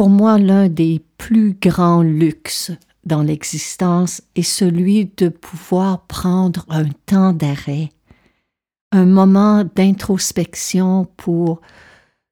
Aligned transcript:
Pour 0.00 0.08
moi, 0.08 0.38
l'un 0.38 0.70
des 0.70 1.04
plus 1.18 1.52
grands 1.52 2.00
luxes 2.00 2.72
dans 3.04 3.20
l'existence 3.20 4.22
est 4.34 4.40
celui 4.40 5.12
de 5.18 5.28
pouvoir 5.28 6.06
prendre 6.06 6.64
un 6.70 6.88
temps 7.04 7.34
d'arrêt, 7.34 7.90
un 8.92 9.04
moment 9.04 9.62
d'introspection 9.62 11.06
pour 11.18 11.60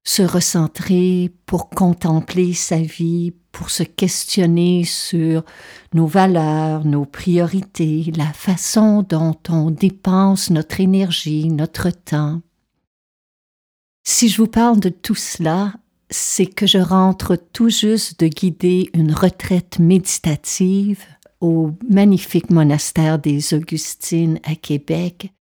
se 0.02 0.22
recentrer, 0.22 1.30
pour 1.44 1.68
contempler 1.68 2.54
sa 2.54 2.78
vie, 2.78 3.34
pour 3.52 3.68
se 3.68 3.82
questionner 3.82 4.84
sur 4.84 5.44
nos 5.92 6.06
valeurs, 6.06 6.86
nos 6.86 7.04
priorités, 7.04 8.10
la 8.16 8.32
façon 8.32 9.02
dont 9.06 9.36
on 9.50 9.70
dépense 9.70 10.48
notre 10.48 10.80
énergie, 10.80 11.50
notre 11.50 11.90
temps. 11.90 12.40
Si 14.04 14.30
je 14.30 14.40
vous 14.40 14.48
parle 14.48 14.80
de 14.80 14.88
tout 14.88 15.14
cela, 15.14 15.74
c'est 16.10 16.46
que 16.46 16.66
je 16.66 16.78
rentre 16.78 17.36
tout 17.36 17.68
juste 17.68 18.20
de 18.20 18.28
guider 18.28 18.90
une 18.94 19.12
retraite 19.12 19.78
méditative 19.78 21.04
au 21.40 21.72
magnifique 21.88 22.50
monastère 22.50 23.18
des 23.18 23.54
Augustines 23.54 24.40
à 24.44 24.54
Québec. 24.54 25.32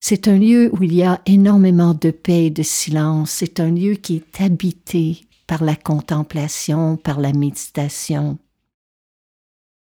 C'est 0.00 0.28
un 0.28 0.36
lieu 0.36 0.70
où 0.74 0.82
il 0.82 0.94
y 0.94 1.04
a 1.04 1.20
énormément 1.26 1.94
de 1.94 2.10
paix 2.10 2.46
et 2.46 2.50
de 2.50 2.62
silence. 2.62 3.30
C'est 3.30 3.60
un 3.60 3.70
lieu 3.70 3.94
qui 3.94 4.16
est 4.16 4.40
habité 4.40 5.20
par 5.46 5.64
la 5.64 5.76
contemplation, 5.76 6.96
par 6.96 7.20
la 7.20 7.32
méditation. 7.32 8.38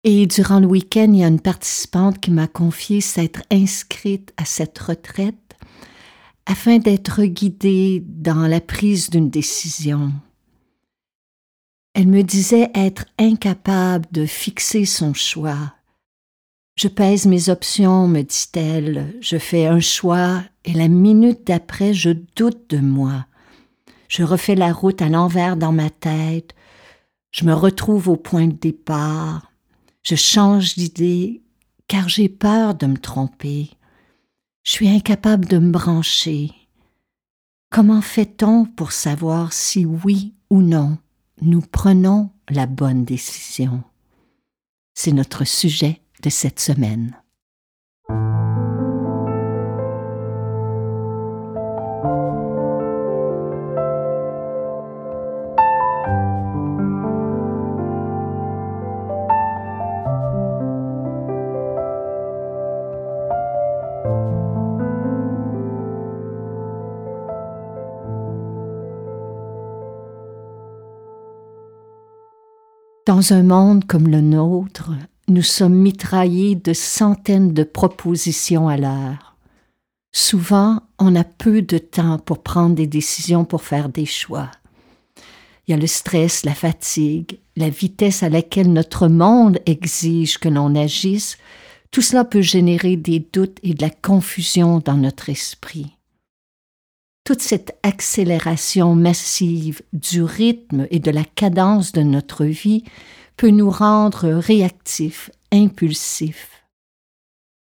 Et 0.05 0.27
durant 0.27 0.61
le 0.61 0.67
week-end, 0.67 1.11
il 1.12 1.20
y 1.20 1.25
a 1.25 1.28
une 1.28 1.41
participante 1.41 2.20
qui 2.20 2.31
m'a 2.31 2.47
confié 2.47 3.00
s'être 3.00 3.42
inscrite 3.50 4.33
à 4.37 4.45
cette 4.45 4.78
retraite 4.78 5.34
afin 6.47 6.78
d'être 6.78 7.25
guidée 7.25 8.03
dans 8.06 8.47
la 8.47 8.60
prise 8.60 9.10
d'une 9.10 9.31
décision. 9.31 10.12
Elle 11.94 12.09
me 12.09 12.22
disait 12.22 12.71
être 12.75 13.06
incapable 13.19 14.06
de 14.10 14.27
fixer 14.27 14.84
son 14.84 15.15
choix. 15.15 15.75
Je 16.77 16.88
pèse 16.88 17.27
mes 17.27 17.50
options, 17.50 18.09
me 18.09 18.22
dit-elle, 18.22 19.15
je 19.21 19.38
fais 19.38 19.66
un 19.66 19.78
choix 19.78 20.43
et 20.65 20.72
la 20.72 20.88
minute 20.88 21.47
d'après 21.47 21.94
je 21.94 22.10
doute 22.10 22.69
de 22.71 22.78
moi. 22.78 23.27
Je 24.09 24.25
refais 24.25 24.56
la 24.56 24.72
route 24.72 25.00
à 25.00 25.09
l'envers 25.09 25.56
dans 25.56 25.72
ma 25.72 25.88
tête, 25.88 26.54
je 27.31 27.44
me 27.44 27.54
retrouve 27.54 28.09
au 28.09 28.16
point 28.16 28.49
de 28.49 28.53
départ, 28.53 29.53
je 30.03 30.16
change 30.16 30.75
d'idée 30.75 31.43
car 31.87 32.09
j'ai 32.09 32.28
peur 32.28 32.75
de 32.75 32.87
me 32.87 32.99
tromper. 32.99 33.71
Je 34.64 34.70
suis 34.72 34.88
incapable 34.88 35.44
de 35.44 35.58
me 35.58 35.70
brancher. 35.70 36.50
Comment 37.70 38.00
fait-on 38.00 38.64
pour 38.64 38.92
savoir 38.92 39.52
si 39.52 39.84
oui 39.84 40.32
ou 40.48 40.62
non 40.62 40.97
nous 41.42 41.60
prenons 41.60 42.30
la 42.48 42.64
bonne 42.66 43.04
décision? 43.04 43.84
C'est 44.94 45.12
notre 45.12 45.44
sujet 45.44 46.00
de 46.22 46.30
cette 46.30 46.60
semaine. 46.60 47.14
Dans 73.14 73.32
un 73.32 73.44
monde 73.44 73.84
comme 73.86 74.08
le 74.08 74.20
nôtre, 74.20 74.91
nous 75.28 75.41
sommes 75.41 75.76
mitraillés 75.76 76.56
de 76.56 76.72
centaines 76.72 77.54
de 77.54 77.62
propositions 77.62 78.66
à 78.66 78.76
l'heure. 78.76 79.36
Souvent, 80.10 80.80
on 80.98 81.14
a 81.14 81.22
peu 81.22 81.62
de 81.62 81.78
temps 81.78 82.19
pour 82.19 82.42
prendre 82.42 82.74
des 82.74 82.88
décisions, 82.88 83.44
pour 83.44 83.62
faire 83.62 83.88
des 83.88 84.04
choix. 84.04 84.50
Il 85.69 85.70
y 85.70 85.74
a 85.74 85.76
le 85.76 85.86
stress, 85.86 86.44
la 86.44 86.54
fatigue, 86.54 87.38
la 87.54 87.69
vitesse 87.69 88.24
à 88.24 88.28
laquelle 88.28 88.72
notre 88.72 89.06
monde 89.06 89.60
exige 89.64 90.38
que 90.38 90.48
l'on 90.48 90.74
agisse. 90.74 91.38
Tout 91.92 92.03
cela 92.03 92.24
peut 92.24 92.42
générer 92.42 92.97
des 92.97 93.24
doutes 93.32 93.58
et 93.62 93.74
de 93.74 93.82
la 93.82 93.91
confusion 93.91 94.82
dans 94.84 94.97
notre 94.97 95.28
esprit. 95.28 95.94
Toute 97.24 97.40
cette 97.40 97.78
accélération 97.82 98.94
massive 98.94 99.80
du 99.94 100.22
rythme 100.22 100.86
et 100.90 100.98
de 100.98 101.10
la 101.10 101.24
cadence 101.24 101.92
de 101.92 102.02
notre 102.02 102.44
vie 102.44 102.84
peut 103.38 103.48
nous 103.48 103.70
rendre 103.70 104.28
réactifs, 104.28 105.30
impulsifs. 105.50 106.66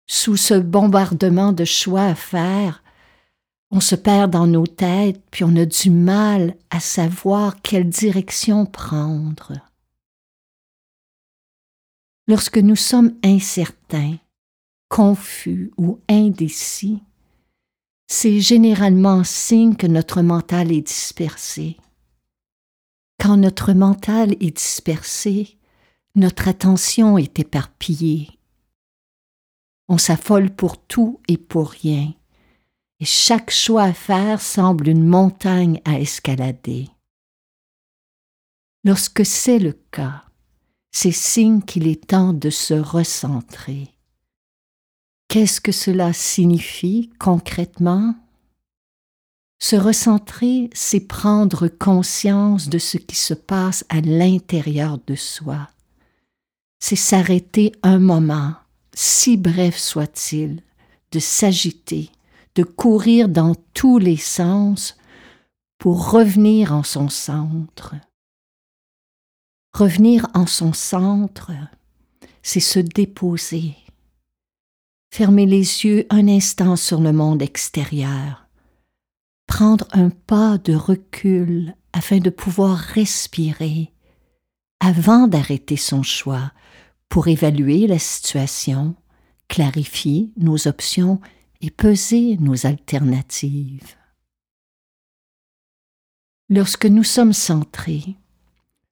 Sous 0.08 0.38
ce 0.38 0.54
bombardement 0.54 1.52
de 1.52 1.66
choix 1.66 2.04
à 2.06 2.16
faire, 2.16 2.82
on 3.72 3.82
se 3.82 3.96
perd 3.96 4.32
dans 4.32 4.48
nos 4.48 4.68
têtes, 4.68 5.22
puis 5.32 5.44
on 5.44 5.56
a 5.58 5.66
du 5.66 5.90
mal 5.90 6.56
à 6.70 6.80
savoir 6.80 7.62
quelle 7.62 7.90
direction 7.90 8.66
prendre. 8.66 9.54
Lorsque 12.28 12.58
nous 12.58 12.78
sommes 12.78 13.16
incertains, 13.24 14.18
confus 14.88 15.72
ou 15.78 16.00
indécis, 16.10 17.04
c'est 18.12 18.42
généralement 18.42 19.24
signe 19.24 19.78
que 19.78 19.88
notre 19.88 20.22
mental 20.22 20.74
est 20.74 20.82
dispersé. 20.82 21.78
Quand 23.22 23.38
notre 23.38 23.72
mental 23.72 24.34
est 24.34 24.58
dispersé, 24.58 25.58
notre 26.16 26.50
attention 26.50 27.18
est 27.18 27.40
éparpillée. 27.40 28.28
On 29.88 29.98
s'affole 29.98 30.50
pour 30.50 30.78
tout 30.78 31.22
et 31.30 31.38
pour 31.38 31.70
rien, 31.70 32.14
et 33.00 33.06
chaque 33.06 33.50
choix 33.50 33.84
à 33.84 33.94
faire 33.94 34.42
semble 34.42 34.90
une 34.90 35.08
montagne 35.08 35.80
à 35.86 35.98
escalader. 35.98 36.90
Lorsque 38.84 39.26
c'est 39.26 39.60
le 39.60 39.72
cas, 39.72 40.26
c'est 40.92 41.14
signe 41.14 41.62
qu'il 41.62 41.88
est 41.88 42.08
temps 42.08 42.34
de 42.34 42.50
se 42.50 42.74
recentrer. 42.74 43.91
Qu'est-ce 45.32 45.62
que 45.62 45.72
cela 45.72 46.12
signifie 46.12 47.10
concrètement? 47.18 48.16
Se 49.60 49.78
recentrer, 49.78 50.70
c'est 50.74 51.00
prendre 51.00 51.70
conscience 51.70 52.68
de 52.68 52.78
ce 52.78 52.98
qui 52.98 53.16
se 53.16 53.34
passe 53.34 53.86
à 53.88 54.02
l'intérieur 54.02 55.00
de 55.08 55.16
soi. 55.16 55.70
C'est 56.80 56.98
s'arrêter 56.98 57.72
un 57.82 57.98
moment, 57.98 58.56
si 58.94 59.38
bref 59.38 59.78
soit-il, 59.78 60.62
de 61.14 61.20
s'agiter, 61.20 62.10
de 62.56 62.64
courir 62.64 63.30
dans 63.30 63.56
tous 63.74 64.00
les 64.00 64.18
sens 64.18 64.98
pour 65.78 66.12
revenir 66.12 66.74
en 66.74 66.84
son 66.84 67.08
centre. 67.08 67.96
Revenir 69.72 70.28
en 70.34 70.46
son 70.46 70.74
centre, 70.74 71.54
c'est 72.44 72.60
se 72.60 72.80
déposer, 72.80 73.78
Fermer 75.14 75.46
les 75.46 75.84
yeux 75.84 76.08
un 76.10 76.30
instant 76.30 76.78
sur 76.78 77.02
le 77.02 77.12
monde 77.12 77.42
extérieur. 77.42 78.48
Prendre 79.46 79.86
un 79.92 80.10
pas 80.10 80.58
de 80.58 80.74
recul 80.74 81.76
afin 81.92 82.20
de 82.20 82.30
pouvoir 82.30 82.78
respirer 82.78 83.92
avant 84.80 85.28
d'arrêter 85.28 85.76
son 85.76 86.02
choix 86.02 86.54
pour 87.10 87.28
évaluer 87.28 87.88
la 87.88 88.00
situation, 88.00 88.96
clarifier 89.50 90.32
nos 90.38 90.66
options 90.70 91.20
et 91.60 91.72
peser 91.72 92.38
nos 92.38 92.66
alternatives. 92.66 93.98
Lorsque 96.48 96.86
nous 96.86 97.04
sommes 97.04 97.34
centrés, 97.34 98.16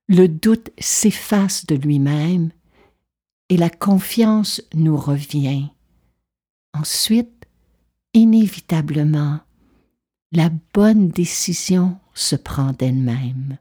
le 0.10 0.28
doute 0.28 0.70
s'efface 0.80 1.66
de 1.66 1.76
lui-même 1.76 2.52
et 3.48 3.56
la 3.56 3.70
confiance 3.70 4.62
nous 4.74 4.98
revient. 4.98 5.70
Ensuite, 6.80 7.46
inévitablement, 8.14 9.42
la 10.32 10.50
bonne 10.74 11.10
décision 11.10 11.98
se 12.14 12.38
prend 12.38 12.72
d'elle-même. 12.72 13.58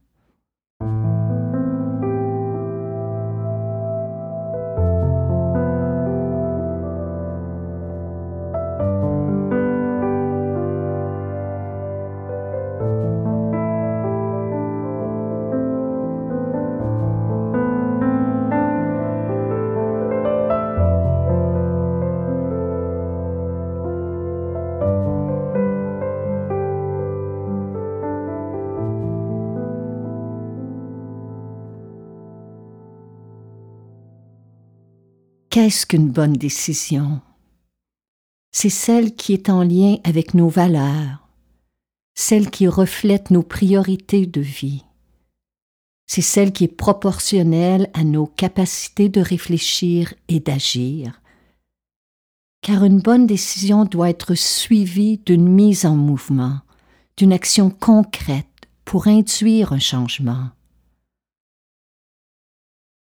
Qu'est-ce 35.50 35.86
qu'une 35.86 36.10
bonne 36.10 36.34
décision? 36.34 37.22
C'est 38.52 38.68
celle 38.68 39.14
qui 39.14 39.32
est 39.32 39.48
en 39.48 39.62
lien 39.62 39.96
avec 40.04 40.34
nos 40.34 40.50
valeurs, 40.50 41.26
celle 42.14 42.50
qui 42.50 42.68
reflète 42.68 43.30
nos 43.30 43.42
priorités 43.42 44.26
de 44.26 44.42
vie. 44.42 44.84
C'est 46.06 46.20
celle 46.20 46.52
qui 46.52 46.64
est 46.64 46.68
proportionnelle 46.68 47.88
à 47.94 48.04
nos 48.04 48.26
capacités 48.26 49.08
de 49.08 49.22
réfléchir 49.22 50.12
et 50.28 50.38
d'agir. 50.38 51.22
Car 52.60 52.84
une 52.84 53.00
bonne 53.00 53.26
décision 53.26 53.86
doit 53.86 54.10
être 54.10 54.34
suivie 54.34 55.16
d'une 55.24 55.48
mise 55.48 55.86
en 55.86 55.96
mouvement, 55.96 56.60
d'une 57.16 57.32
action 57.32 57.70
concrète 57.70 58.46
pour 58.84 59.06
induire 59.06 59.72
un 59.72 59.78
changement. 59.78 60.50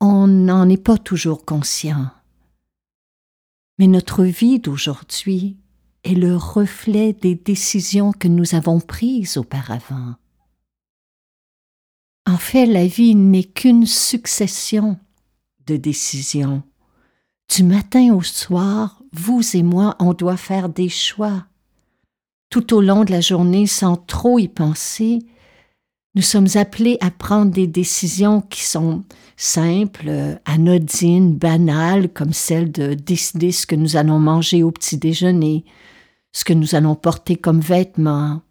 On 0.00 0.28
n'en 0.28 0.68
est 0.68 0.82
pas 0.82 0.98
toujours 0.98 1.44
conscient. 1.44 2.10
Mais 3.78 3.86
notre 3.86 4.24
vie 4.24 4.58
d'aujourd'hui 4.58 5.56
est 6.04 6.14
le 6.14 6.36
reflet 6.36 7.12
des 7.12 7.34
décisions 7.34 8.12
que 8.12 8.28
nous 8.28 8.54
avons 8.54 8.80
prises 8.80 9.36
auparavant. 9.36 10.14
En 12.26 12.36
fait, 12.36 12.66
la 12.66 12.86
vie 12.86 13.14
n'est 13.14 13.44
qu'une 13.44 13.86
succession 13.86 14.98
de 15.66 15.76
décisions. 15.76 16.62
Du 17.54 17.62
matin 17.62 18.12
au 18.14 18.22
soir, 18.22 19.02
vous 19.12 19.56
et 19.56 19.62
moi, 19.62 19.96
on 19.98 20.12
doit 20.12 20.36
faire 20.36 20.68
des 20.68 20.88
choix. 20.88 21.46
Tout 22.50 22.74
au 22.74 22.80
long 22.80 23.04
de 23.04 23.12
la 23.12 23.20
journée, 23.20 23.66
sans 23.66 23.96
trop 23.96 24.38
y 24.38 24.48
penser, 24.48 25.20
nous 26.14 26.22
sommes 26.22 26.48
appelés 26.54 26.96
à 27.00 27.10
prendre 27.10 27.52
des 27.52 27.66
décisions 27.66 28.40
qui 28.40 28.64
sont 28.64 29.04
simples, 29.36 30.40
anodines, 30.46 31.36
banales, 31.36 32.08
comme 32.08 32.32
celle 32.32 32.72
de 32.72 32.94
décider 32.94 33.52
ce 33.52 33.66
que 33.66 33.76
nous 33.76 33.96
allons 33.96 34.18
manger 34.18 34.62
au 34.62 34.70
petit 34.70 34.96
déjeuner, 34.96 35.64
ce 36.32 36.44
que 36.44 36.54
nous 36.54 36.74
allons 36.74 36.94
porter 36.94 37.36
comme 37.36 37.60
vêtements, 37.60 38.42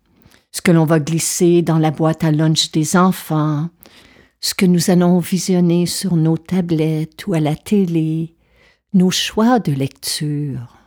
ce 0.51 0.62
que 0.62 0.71
l'on 0.71 0.86
va 0.86 1.00
glisser 1.00 1.62
dans 1.62 1.80
la 1.80 1.92
boîte 1.92 2.24
à 2.24 2.31
lunch 2.31 2.71
des 2.71 2.95
enfants, 2.95 3.69
ce 4.39 4.54
que 4.54 4.65
nous 4.65 4.89
allons 4.89 5.19
visionner 5.19 5.88
sur 5.88 6.15
nos 6.15 6.38
tablettes 6.38 7.25
ou 7.27 7.33
à 7.33 7.39
la 7.39 7.56
télé, 7.56 8.36
nos 8.94 9.12
choix 9.12 9.59
de 9.59 9.71
lecture. 9.71 10.77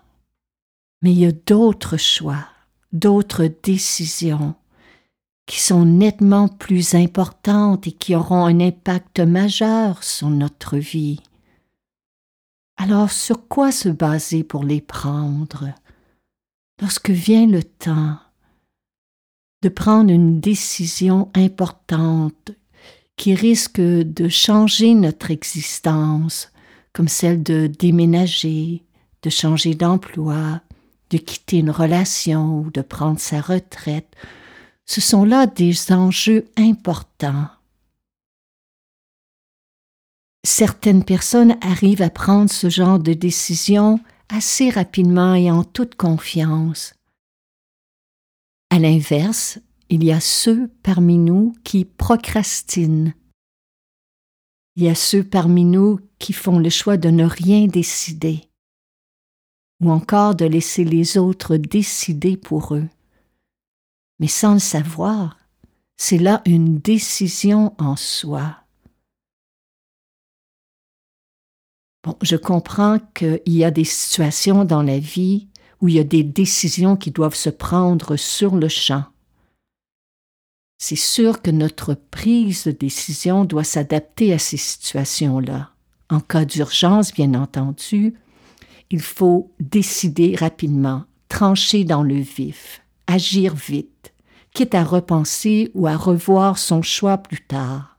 Mais 1.02 1.12
il 1.12 1.19
y 1.19 1.26
a 1.26 1.32
d'autres 1.32 1.96
choix, 1.96 2.46
d'autres 2.93 3.49
décisions 3.62 4.55
qui 5.47 5.61
sont 5.61 5.85
nettement 5.85 6.49
plus 6.49 6.95
importantes 6.95 7.87
et 7.87 7.93
qui 7.93 8.15
auront 8.15 8.47
un 8.47 8.61
impact 8.61 9.21
majeur 9.21 10.05
sur 10.05 10.29
notre 10.29 10.77
vie. 10.77 11.21
Alors 12.77 13.11
sur 13.11 13.49
quoi 13.49 13.73
se 13.73 13.89
baser 13.89 14.45
pour 14.45 14.65
les 14.65 14.81
prendre? 14.81 15.69
Lorsque 16.81 17.11
vient 17.11 17.47
le 17.47 17.63
temps 17.63 18.17
de 19.63 19.69
prendre 19.69 20.11
une 20.11 20.41
décision 20.41 21.31
importante 21.35 22.53
qui 23.17 23.35
risque 23.35 23.81
de 23.81 24.29
changer 24.29 24.95
notre 24.95 25.31
existence, 25.31 26.51
comme 26.95 27.09
celle 27.09 27.43
de 27.43 27.67
déménager, 27.67 28.83
de 29.23 29.29
changer 29.29 29.75
d'emploi, 29.75 30.63
de 31.11 31.19
quitter 31.19 31.59
une 31.59 31.71
relation 31.71 32.61
ou 32.61 32.71
de 32.71 32.81
prendre 32.81 33.21
sa 33.21 33.41
retraite 33.41 34.17
ce 34.91 35.01
sont 35.01 35.25
là 35.25 35.47
des 35.47 35.93
enjeux 35.93 36.49
importants. 36.57 37.47
Certaines 40.45 41.05
personnes 41.05 41.57
arrivent 41.61 42.03
à 42.03 42.11
prendre 42.11 42.51
ce 42.51 42.69
genre 42.69 42.99
de 42.99 43.13
décision 43.13 44.01
assez 44.29 44.69
rapidement 44.69 45.35
et 45.37 45.49
en 45.49 45.63
toute 45.63 45.95
confiance. 45.95 46.95
À 48.71 48.81
l'inverse, 48.81 49.61
il 49.91 50.03
y 50.03 50.11
a 50.11 50.19
ceux 50.19 50.67
parmi 50.83 51.19
nous 51.19 51.55
qui 51.63 51.85
procrastinent. 51.85 53.13
Il 54.75 54.83
y 54.83 54.89
a 54.89 54.97
ceux 54.97 55.23
parmi 55.23 55.65
nous 55.65 56.01
qui 56.19 56.33
font 56.33 56.59
le 56.59 56.69
choix 56.69 56.97
de 56.97 57.11
ne 57.11 57.27
rien 57.27 57.69
décider, 57.69 58.51
ou 59.81 59.93
encore 59.93 60.35
de 60.35 60.47
laisser 60.47 60.82
les 60.82 61.17
autres 61.17 61.56
décider 61.56 62.37
pour 62.37 62.75
eux 62.75 62.89
mais 64.20 64.29
sans 64.29 64.53
le 64.53 64.60
savoir, 64.60 65.39
c'est 65.96 66.19
là 66.19 66.43
une 66.44 66.79
décision 66.79 67.74
en 67.79 67.96
soi. 67.96 68.58
Bon, 72.05 72.17
je 72.22 72.36
comprends 72.36 72.98
qu'il 73.15 73.41
y 73.46 73.65
a 73.65 73.70
des 73.70 73.84
situations 73.84 74.65
dans 74.65 74.82
la 74.82 74.98
vie 74.98 75.48
où 75.81 75.89
il 75.89 75.94
y 75.94 75.98
a 75.98 76.05
des 76.05 76.22
décisions 76.22 76.96
qui 76.96 77.10
doivent 77.10 77.34
se 77.34 77.50
prendre 77.50 78.17
sur 78.17 78.55
le 78.55 78.69
champ. 78.69 79.05
C'est 80.79 80.96
sûr 80.96 81.43
que 81.43 81.50
notre 81.50 81.94
prise 81.94 82.65
de 82.65 82.70
décision 82.70 83.44
doit 83.44 83.65
s'adapter 83.65 84.32
à 84.32 84.39
ces 84.39 84.56
situations-là. 84.56 85.70
En 86.10 86.20
cas 86.20 86.44
d'urgence, 86.44 87.12
bien 87.12 87.34
entendu, 87.34 88.15
il 88.91 89.00
faut 89.00 89.53
décider 89.60 90.36
rapidement, 90.36 91.05
trancher 91.29 91.84
dans 91.84 92.03
le 92.03 92.17
vif 92.17 92.80
agir 93.10 93.55
vite, 93.55 94.14
quitte 94.55 94.74
à 94.74 94.84
repenser 94.84 95.70
ou 95.74 95.86
à 95.86 95.96
revoir 95.96 96.58
son 96.58 96.82
choix 96.82 97.19
plus 97.19 97.40
tard. 97.40 97.98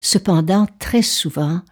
Cependant, 0.00 0.66
très 0.78 1.02
souvent, 1.02 1.62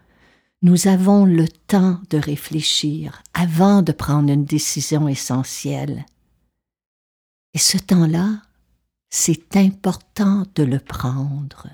nous 0.63 0.89
avons 0.89 1.25
le 1.25 1.49
temps 1.49 2.01
de 2.11 2.19
réfléchir 2.19 3.23
avant 3.35 3.83
de 3.83 3.93
prendre 3.93 4.31
une 4.31 4.45
décision 4.45 5.09
essentielle. 5.09 6.07
Et 7.55 7.59
ce 7.59 7.79
temps-là, 7.79 8.43
c'est 9.09 9.57
important 9.57 10.45
de 10.55 10.63
le 10.63 10.79
prendre. 10.79 11.67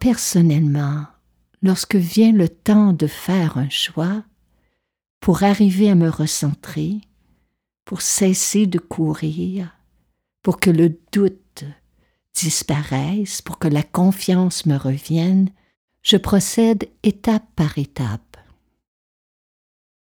Personnellement, 0.00 1.04
lorsque 1.62 1.94
vient 1.94 2.32
le 2.32 2.48
temps 2.48 2.92
de 2.92 3.06
faire 3.06 3.56
un 3.58 3.68
choix, 3.68 4.24
pour 5.20 5.42
arriver 5.42 5.90
à 5.90 5.94
me 5.94 6.08
recentrer, 6.08 7.02
pour 7.84 8.00
cesser 8.00 8.66
de 8.66 8.78
courir, 8.78 9.76
pour 10.42 10.58
que 10.58 10.70
le 10.70 10.98
doute 11.12 11.64
disparaisse, 12.34 13.42
pour 13.42 13.58
que 13.58 13.68
la 13.68 13.82
confiance 13.82 14.64
me 14.64 14.76
revienne, 14.76 15.50
je 16.02 16.16
procède 16.16 16.88
étape 17.02 17.44
par 17.54 17.76
étape. 17.76 18.38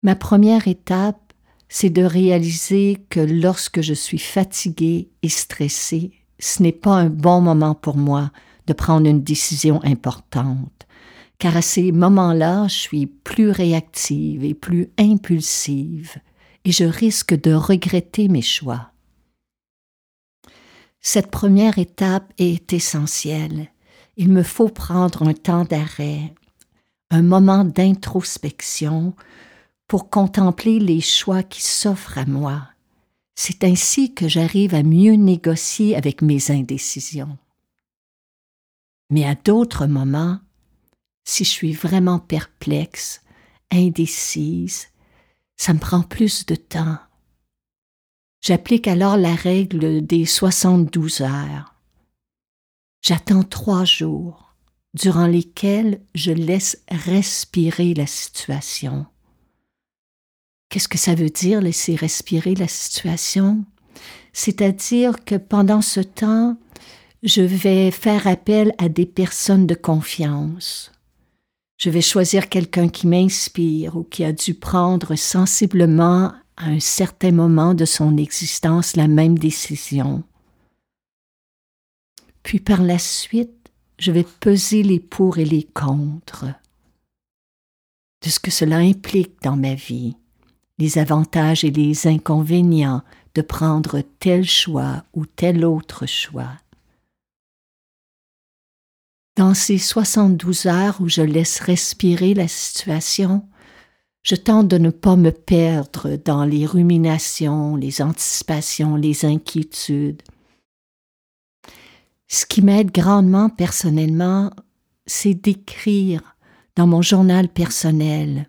Ma 0.04 0.14
première 0.14 0.68
étape, 0.68 1.32
c'est 1.68 1.90
de 1.90 2.02
réaliser 2.02 3.04
que 3.10 3.20
lorsque 3.20 3.80
je 3.80 3.94
suis 3.94 4.18
fatiguée 4.18 5.10
et 5.22 5.28
stressée, 5.28 6.12
ce 6.38 6.62
n'est 6.62 6.72
pas 6.72 6.94
un 6.94 7.10
bon 7.10 7.40
moment 7.40 7.74
pour 7.74 7.96
moi 7.96 8.30
de 8.68 8.74
prendre 8.74 9.08
une 9.08 9.22
décision 9.22 9.82
importante, 9.82 10.86
car 11.38 11.56
à 11.56 11.62
ces 11.62 11.90
moments-là, 11.90 12.68
je 12.68 12.74
suis 12.74 13.06
plus 13.06 13.50
réactive 13.50 14.44
et 14.44 14.54
plus 14.54 14.90
impulsive, 14.98 16.18
et 16.64 16.72
je 16.72 16.84
risque 16.84 17.34
de 17.34 17.54
regretter 17.54 18.28
mes 18.28 18.42
choix. 18.42 18.92
Cette 21.00 21.30
première 21.30 21.78
étape 21.78 22.30
est 22.38 22.72
essentielle. 22.74 23.68
Il 24.18 24.28
me 24.28 24.42
faut 24.42 24.68
prendre 24.68 25.26
un 25.26 25.32
temps 25.32 25.64
d'arrêt, 25.64 26.34
un 27.10 27.22
moment 27.22 27.64
d'introspection 27.64 29.14
pour 29.86 30.10
contempler 30.10 30.78
les 30.78 31.00
choix 31.00 31.42
qui 31.42 31.62
s'offrent 31.62 32.18
à 32.18 32.26
moi. 32.26 32.68
C'est 33.34 33.64
ainsi 33.64 34.12
que 34.12 34.28
j'arrive 34.28 34.74
à 34.74 34.82
mieux 34.82 35.14
négocier 35.14 35.96
avec 35.96 36.20
mes 36.20 36.50
indécisions. 36.50 37.38
Mais 39.10 39.24
à 39.24 39.34
d'autres 39.34 39.86
moments, 39.86 40.38
si 41.24 41.44
je 41.44 41.50
suis 41.50 41.72
vraiment 41.72 42.18
perplexe, 42.18 43.22
indécise, 43.70 44.88
ça 45.56 45.74
me 45.74 45.78
prend 45.78 46.02
plus 46.02 46.46
de 46.46 46.54
temps. 46.54 46.98
J'applique 48.40 48.86
alors 48.86 49.16
la 49.16 49.34
règle 49.34 50.06
des 50.06 50.24
72 50.24 51.22
heures. 51.22 51.74
J'attends 53.02 53.42
trois 53.42 53.84
jours, 53.84 54.54
durant 54.94 55.26
lesquels 55.26 56.00
je 56.14 56.30
laisse 56.30 56.82
respirer 56.90 57.94
la 57.94 58.06
situation. 58.06 59.06
Qu'est-ce 60.68 60.88
que 60.88 60.98
ça 60.98 61.14
veut 61.14 61.30
dire 61.30 61.60
laisser 61.60 61.94
respirer 61.94 62.54
la 62.54 62.68
situation? 62.68 63.64
C'est-à-dire 64.32 65.24
que 65.24 65.34
pendant 65.34 65.82
ce 65.82 66.00
temps, 66.00 66.58
je 67.22 67.42
vais 67.42 67.90
faire 67.90 68.26
appel 68.26 68.72
à 68.78 68.88
des 68.88 69.06
personnes 69.06 69.66
de 69.66 69.74
confiance. 69.74 70.92
Je 71.76 71.90
vais 71.90 72.00
choisir 72.00 72.48
quelqu'un 72.48 72.88
qui 72.88 73.06
m'inspire 73.06 73.96
ou 73.96 74.02
qui 74.02 74.24
a 74.24 74.32
dû 74.32 74.54
prendre 74.54 75.14
sensiblement 75.14 76.32
à 76.56 76.66
un 76.66 76.80
certain 76.80 77.30
moment 77.30 77.74
de 77.74 77.84
son 77.84 78.16
existence 78.16 78.96
la 78.96 79.08
même 79.08 79.38
décision. 79.38 80.24
Puis 82.42 82.58
par 82.60 82.82
la 82.82 82.98
suite, 82.98 83.70
je 83.98 84.10
vais 84.10 84.24
peser 84.40 84.82
les 84.82 85.00
pour 85.00 85.38
et 85.38 85.44
les 85.44 85.64
contre 85.64 86.46
de 88.24 88.30
ce 88.30 88.40
que 88.40 88.50
cela 88.50 88.78
implique 88.78 89.40
dans 89.42 89.56
ma 89.56 89.74
vie, 89.74 90.16
les 90.78 90.98
avantages 90.98 91.64
et 91.64 91.70
les 91.70 92.06
inconvénients 92.06 93.02
de 93.34 93.42
prendre 93.42 94.02
tel 94.18 94.44
choix 94.44 95.04
ou 95.14 95.24
tel 95.26 95.64
autre 95.64 96.06
choix. 96.06 96.50
Dans 99.38 99.54
ces 99.54 99.78
72 99.78 100.66
heures 100.66 100.96
où 101.00 101.08
je 101.08 101.22
laisse 101.22 101.60
respirer 101.60 102.34
la 102.34 102.48
situation, 102.48 103.44
je 104.24 104.34
tente 104.34 104.66
de 104.66 104.78
ne 104.78 104.90
pas 104.90 105.14
me 105.14 105.30
perdre 105.30 106.16
dans 106.24 106.44
les 106.44 106.66
ruminations, 106.66 107.76
les 107.76 108.02
anticipations, 108.02 108.96
les 108.96 109.24
inquiétudes. 109.24 110.22
Ce 112.26 112.46
qui 112.46 112.62
m'aide 112.62 112.90
grandement 112.90 113.48
personnellement, 113.48 114.50
c'est 115.06 115.34
d'écrire 115.34 116.34
dans 116.74 116.88
mon 116.88 117.00
journal 117.00 117.48
personnel 117.48 118.48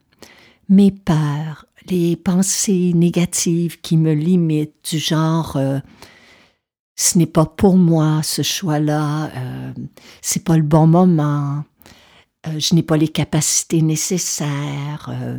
mes 0.70 0.90
peurs, 0.90 1.68
les 1.88 2.16
pensées 2.16 2.94
négatives 2.96 3.80
qui 3.82 3.96
me 3.96 4.14
limitent, 4.14 4.90
du 4.90 4.98
genre 4.98 5.56
euh, 5.56 5.78
ce 7.00 7.18
n'est 7.18 7.26
pas 7.26 7.46
pour 7.46 7.78
moi 7.78 8.20
ce 8.24 8.42
choix-là, 8.42 9.32
euh, 9.34 9.74
c'est 10.22 10.44
pas 10.44 10.58
le 10.58 10.64
bon 10.64 10.86
moment, 10.86 11.64
euh, 12.46 12.60
je 12.60 12.76
n'ai 12.76 12.84
pas 12.84 12.98
les 12.98 13.08
capacités 13.08 13.82
nécessaires, 13.82 15.08
euh, 15.08 15.38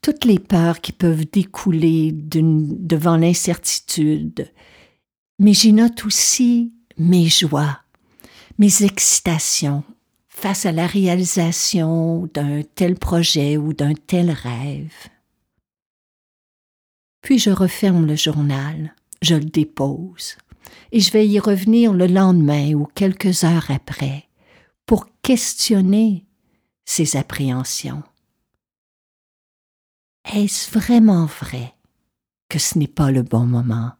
toutes 0.00 0.24
les 0.24 0.38
peurs 0.38 0.80
qui 0.80 0.92
peuvent 0.92 1.26
découler 1.30 2.12
devant 2.14 3.18
l'incertitude. 3.18 4.50
Mais 5.38 5.52
j'y 5.52 5.74
note 5.74 6.06
aussi 6.06 6.72
mes 6.96 7.28
joies, 7.28 7.78
mes 8.58 8.82
excitations 8.82 9.84
face 10.28 10.64
à 10.64 10.72
la 10.72 10.86
réalisation 10.86 12.26
d'un 12.32 12.62
tel 12.74 12.94
projet 12.94 13.58
ou 13.58 13.74
d'un 13.74 13.92
tel 13.92 14.30
rêve. 14.30 14.94
Puis 17.20 17.38
je 17.38 17.50
referme 17.50 18.06
le 18.06 18.16
journal, 18.16 18.94
je 19.20 19.34
le 19.34 19.44
dépose, 19.44 20.38
et 20.92 21.00
je 21.00 21.10
vais 21.10 21.26
y 21.26 21.38
revenir 21.38 21.92
le 21.92 22.06
lendemain 22.06 22.72
ou 22.74 22.86
quelques 22.86 23.44
heures 23.44 23.70
après 23.70 24.28
pour 24.86 25.08
questionner 25.22 26.24
ses 26.84 27.16
appréhensions. 27.16 28.02
Est-ce 30.32 30.70
vraiment 30.70 31.26
vrai 31.26 31.74
que 32.48 32.58
ce 32.58 32.78
n'est 32.78 32.86
pas 32.88 33.10
le 33.10 33.22
bon 33.22 33.46
moment? 33.46 33.92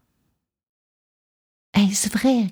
Est-ce 1.75 2.09
vrai 2.09 2.49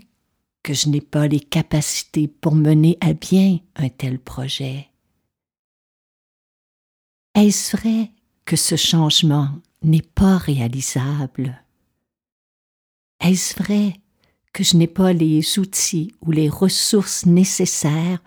que 0.63 0.75
je 0.75 0.89
n'ai 0.89 1.01
pas 1.01 1.27
les 1.29 1.41
capacités 1.41 2.29
pour 2.29 2.55
mener 2.55 2.99
à 3.01 3.13
bien 3.13 3.59
un 3.77 3.89
tel 3.89 4.19
projet? 4.19 4.89
Est-ce 7.35 7.77
vrai 7.77 8.11
que 8.45 8.57
ce 8.57 8.77
changement 8.77 9.51
n'est 9.83 10.03
pas 10.03 10.39
réalisable? 10.39 11.61
Est-ce 13.21 13.61
vrai 13.63 13.95
que 14.55 14.63
je 14.63 14.77
n'ai 14.77 14.87
pas 14.87 15.13
les 15.13 15.59
outils 15.59 16.15
ou 16.23 16.31
les 16.31 16.49
ressources 16.49 17.27
nécessaires 17.27 18.23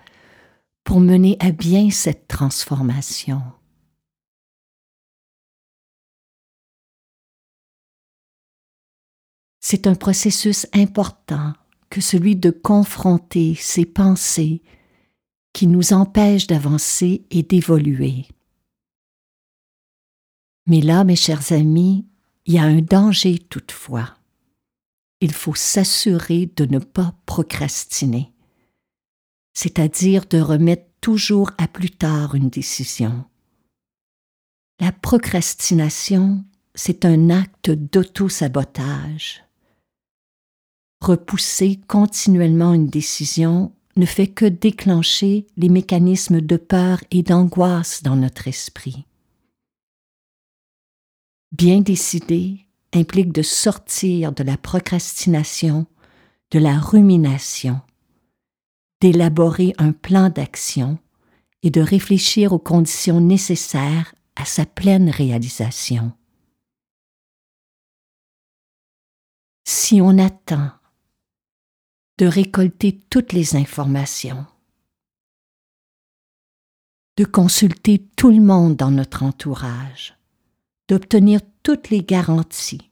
pour 0.84 1.00
mener 1.00 1.38
à 1.40 1.52
bien 1.52 1.90
cette 1.90 2.28
transformation. 2.28 3.42
C'est 9.60 9.88
un 9.88 9.96
processus 9.96 10.68
important 10.74 11.54
que 11.90 12.02
celui 12.02 12.36
de 12.36 12.52
confronter 12.52 13.56
ces 13.56 13.86
pensées 13.86 14.62
qui 15.54 15.66
nous 15.68 15.94
empêchent 15.94 16.48
d'avancer 16.48 17.26
et 17.32 17.42
d'évoluer. 17.42 18.26
Mais 20.68 20.82
là, 20.82 21.06
mes 21.06 21.16
chers 21.16 21.54
amis, 21.54 22.06
il 22.46 22.56
y 22.56 22.60
a 22.60 22.64
un 22.64 22.82
danger 22.82 23.40
toutefois. 23.40 24.17
Il 25.22 25.34
faut 25.34 25.56
s'assurer 25.56 26.50
de 26.56 26.66
ne 26.66 26.80
pas 26.80 27.16
procrastiner 27.26 28.32
c'est-à-dire 29.58 30.28
de 30.28 30.40
remettre 30.40 30.86
toujours 31.02 31.50
à 31.58 31.68
plus 31.68 31.90
tard 31.90 32.36
une 32.36 32.50
décision. 32.50 33.26
La 34.80 34.92
procrastination, 34.92 36.46
c'est 36.76 37.06
un 37.06 37.32
acte 37.32 37.72
d'auto-sabotage. 37.72 39.44
Repousser 41.02 41.80
continuellement 41.88 42.76
une 42.76 42.86
décision 42.86 43.74
ne 43.96 44.06
fait 44.06 44.28
que 44.28 44.46
déclencher 44.46 45.48
les 45.58 45.70
mécanismes 45.70 46.40
de 46.40 46.58
peur 46.58 47.04
et 47.10 47.24
d'angoisse 47.24 48.04
dans 48.04 48.16
notre 48.16 48.48
esprit. 48.48 49.08
Bien 51.52 51.82
décider 51.82 52.67
implique 52.94 53.32
de 53.32 53.42
sortir 53.42 54.32
de 54.32 54.44
la 54.44 54.58
procrastination, 54.58 55.88
de 56.52 56.60
la 56.60 56.80
rumination, 56.80 57.82
d'élaborer 59.02 59.74
un 59.78 59.92
plan 59.92 60.30
d'action 60.30 60.98
et 61.64 61.70
de 61.70 61.82
réfléchir 61.82 62.54
aux 62.54 62.60
conditions 62.60 63.20
nécessaires 63.20 64.14
à 64.36 64.46
sa 64.46 64.66
pleine 64.66 65.10
réalisation. 65.10 66.14
Si 69.66 70.00
on 70.02 70.18
attend 70.18 70.72
de 72.18 72.26
récolter 72.26 73.00
toutes 73.10 73.34
les 73.34 73.56
informations, 73.56 74.46
de 77.18 77.26
consulter 77.26 78.08
tout 78.16 78.30
le 78.30 78.42
monde 78.42 78.76
dans 78.76 78.92
notre 78.92 79.24
entourage, 79.24 80.18
d'obtenir 80.88 81.42
toutes 81.68 81.90
les 81.90 82.02
garanties 82.02 82.90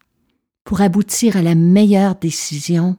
pour 0.65 0.81
aboutir 0.81 1.37
à 1.37 1.41
la 1.41 1.55
meilleure 1.55 2.15
décision, 2.15 2.97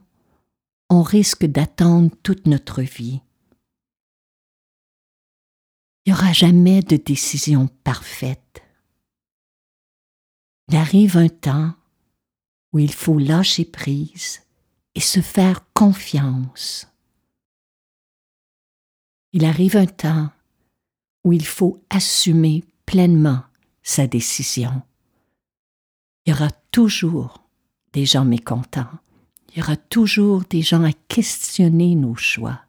on 0.89 1.03
risque 1.03 1.45
d'attendre 1.45 2.09
toute 2.23 2.47
notre 2.47 2.81
vie. 2.81 3.21
Il 6.03 6.11
n'y 6.11 6.13
aura 6.17 6.33
jamais 6.33 6.81
de 6.81 6.97
décision 6.97 7.67
parfaite. 7.83 8.63
Il 10.67 10.77
arrive 10.77 11.15
un 11.15 11.29
temps 11.29 11.75
où 12.73 12.79
il 12.79 12.91
faut 12.91 13.19
lâcher 13.19 13.63
prise 13.63 14.41
et 14.95 14.99
se 14.99 15.19
faire 15.19 15.71
confiance. 15.75 16.87
Il 19.31 19.45
arrive 19.45 19.77
un 19.77 19.85
temps 19.85 20.31
où 21.23 21.33
il 21.33 21.45
faut 21.45 21.85
assumer 21.91 22.63
pleinement 22.87 23.43
sa 23.83 24.07
décision. 24.07 24.81
Il 26.27 26.31
y 26.31 26.33
aura 26.33 26.51
toujours 26.71 27.41
des 27.93 28.05
gens 28.05 28.25
mécontents. 28.25 28.91
Il 29.49 29.59
y 29.59 29.61
aura 29.61 29.77
toujours 29.77 30.43
des 30.43 30.61
gens 30.61 30.83
à 30.83 30.91
questionner 30.91 31.95
nos 31.95 32.15
choix. 32.15 32.65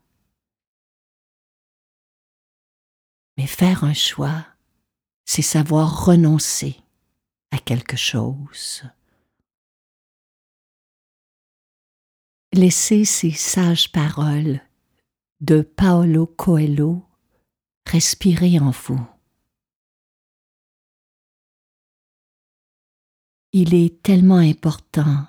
Mais 3.36 3.48
faire 3.48 3.82
un 3.82 3.94
choix, 3.94 4.46
c'est 5.24 5.42
savoir 5.42 6.04
renoncer 6.04 6.76
à 7.50 7.58
quelque 7.58 7.96
chose. 7.96 8.84
Laissez 12.52 13.04
ces 13.04 13.32
sages 13.32 13.90
paroles 13.90 14.60
de 15.40 15.62
Paolo 15.62 16.26
Coelho 16.28 17.04
respirer 17.86 18.60
en 18.60 18.70
vous. 18.70 19.04
Il 23.60 23.74
est 23.74 24.04
tellement 24.04 24.36
important 24.36 25.26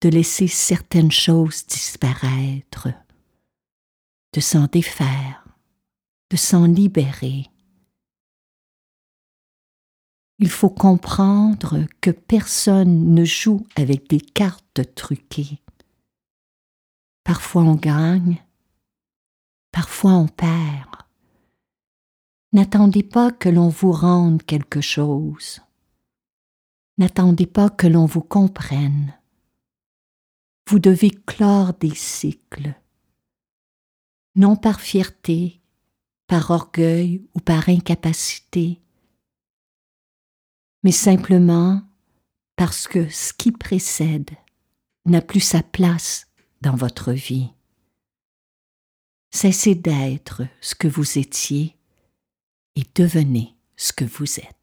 de 0.00 0.08
laisser 0.08 0.48
certaines 0.48 1.12
choses 1.12 1.64
disparaître, 1.68 2.88
de 4.34 4.40
s'en 4.40 4.66
défaire, 4.66 5.46
de 6.32 6.36
s'en 6.36 6.66
libérer. 6.66 7.46
Il 10.40 10.50
faut 10.50 10.68
comprendre 10.68 11.86
que 12.00 12.10
personne 12.10 13.14
ne 13.14 13.24
joue 13.24 13.64
avec 13.76 14.08
des 14.08 14.20
cartes 14.20 14.92
truquées. 14.96 15.60
Parfois 17.22 17.62
on 17.62 17.76
gagne, 17.76 18.42
parfois 19.70 20.14
on 20.14 20.26
perd. 20.26 20.90
N'attendez 22.52 23.04
pas 23.04 23.30
que 23.30 23.48
l'on 23.48 23.68
vous 23.68 23.92
rende 23.92 24.42
quelque 24.42 24.80
chose. 24.80 25.60
N'attendez 26.98 27.46
pas 27.46 27.70
que 27.70 27.86
l'on 27.86 28.06
vous 28.06 28.22
comprenne. 28.22 29.14
Vous 30.68 30.80
devez 30.80 31.10
clore 31.10 31.72
des 31.74 31.94
cycles, 31.94 32.74
non 34.34 34.56
par 34.56 34.80
fierté, 34.80 35.60
par 36.26 36.50
orgueil 36.50 37.22
ou 37.34 37.40
par 37.40 37.68
incapacité, 37.68 38.80
mais 40.82 40.92
simplement 40.92 41.82
parce 42.56 42.88
que 42.88 43.08
ce 43.08 43.32
qui 43.32 43.52
précède 43.52 44.30
n'a 45.06 45.22
plus 45.22 45.40
sa 45.40 45.62
place 45.62 46.26
dans 46.60 46.74
votre 46.74 47.12
vie. 47.12 47.50
Cessez 49.30 49.74
d'être 49.74 50.42
ce 50.60 50.74
que 50.74 50.88
vous 50.88 51.18
étiez 51.18 51.76
et 52.74 52.82
devenez 52.94 53.54
ce 53.76 53.92
que 53.92 54.04
vous 54.04 54.40
êtes. 54.40 54.58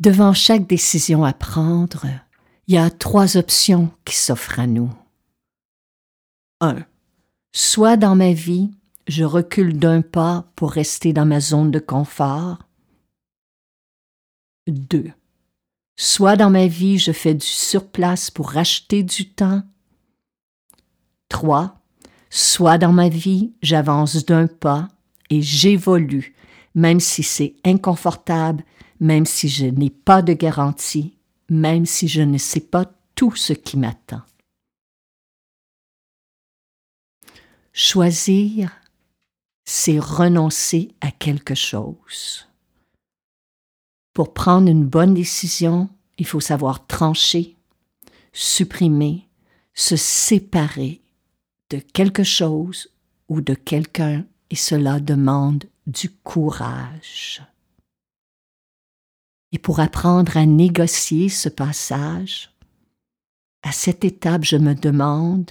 Devant 0.00 0.32
chaque 0.32 0.68
décision 0.68 1.24
à 1.24 1.32
prendre, 1.32 2.06
il 2.68 2.74
y 2.74 2.78
a 2.78 2.88
trois 2.88 3.36
options 3.36 3.90
qui 4.04 4.14
s'offrent 4.14 4.60
à 4.60 4.68
nous. 4.68 4.92
1. 6.60 6.84
Soit 7.52 7.96
dans 7.96 8.14
ma 8.14 8.32
vie, 8.32 8.70
je 9.08 9.24
recule 9.24 9.76
d'un 9.76 10.02
pas 10.02 10.52
pour 10.54 10.70
rester 10.70 11.12
dans 11.12 11.26
ma 11.26 11.40
zone 11.40 11.72
de 11.72 11.80
confort. 11.80 12.58
2. 14.68 15.10
Soit 15.96 16.36
dans 16.36 16.50
ma 16.50 16.68
vie, 16.68 16.98
je 16.98 17.10
fais 17.10 17.34
du 17.34 17.46
surplace 17.46 18.30
pour 18.30 18.50
racheter 18.50 19.02
du 19.02 19.28
temps. 19.28 19.62
3. 21.28 21.80
Soit 22.30 22.78
dans 22.78 22.92
ma 22.92 23.08
vie, 23.08 23.52
j'avance 23.62 24.24
d'un 24.24 24.46
pas 24.46 24.86
et 25.28 25.42
j'évolue, 25.42 26.36
même 26.76 27.00
si 27.00 27.24
c'est 27.24 27.56
inconfortable 27.64 28.62
même 29.00 29.26
si 29.26 29.48
je 29.48 29.66
n'ai 29.66 29.90
pas 29.90 30.22
de 30.22 30.32
garantie, 30.32 31.16
même 31.48 31.86
si 31.86 32.08
je 32.08 32.22
ne 32.22 32.38
sais 32.38 32.60
pas 32.60 32.90
tout 33.14 33.34
ce 33.34 33.52
qui 33.52 33.76
m'attend. 33.76 34.22
Choisir, 37.72 38.72
c'est 39.64 39.98
renoncer 39.98 40.90
à 41.00 41.10
quelque 41.10 41.54
chose. 41.54 42.48
Pour 44.14 44.34
prendre 44.34 44.68
une 44.68 44.84
bonne 44.84 45.14
décision, 45.14 45.88
il 46.18 46.26
faut 46.26 46.40
savoir 46.40 46.86
trancher, 46.86 47.56
supprimer, 48.32 49.28
se 49.74 49.94
séparer 49.96 51.00
de 51.70 51.78
quelque 51.78 52.24
chose 52.24 52.90
ou 53.28 53.40
de 53.40 53.54
quelqu'un 53.54 54.24
et 54.50 54.56
cela 54.56 54.98
demande 54.98 55.64
du 55.86 56.10
courage. 56.10 57.42
Et 59.52 59.58
pour 59.58 59.80
apprendre 59.80 60.36
à 60.36 60.44
négocier 60.44 61.28
ce 61.28 61.48
passage, 61.48 62.50
à 63.62 63.72
cette 63.72 64.04
étape, 64.04 64.44
je 64.44 64.56
me 64.56 64.74
demande 64.74 65.50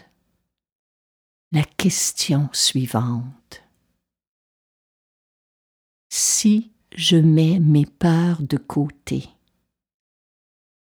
la 1.51 1.63
question 1.63 2.49
suivante. 2.53 3.63
Si 6.09 6.71
je 6.95 7.17
mets 7.17 7.59
mes 7.59 7.85
peurs 7.85 8.41
de 8.41 8.57
côté, 8.57 9.29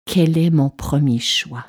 quel 0.06 0.38
est 0.38 0.50
mon 0.50 0.70
premier 0.70 1.20
choix? 1.20 1.66